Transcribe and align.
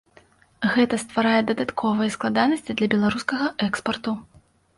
Гэта 0.75 0.97
стварае 1.03 1.41
дадатковыя 1.49 2.13
складанасці 2.15 2.77
для 2.81 2.87
беларускага 2.95 3.45
экспарту. 3.71 4.11